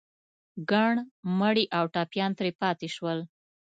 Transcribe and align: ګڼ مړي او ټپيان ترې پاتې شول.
ګڼ 0.69 0.93
مړي 1.39 1.65
او 1.77 1.85
ټپيان 1.93 2.31
ترې 2.37 2.51
پاتې 2.61 2.87
شول. 2.95 3.19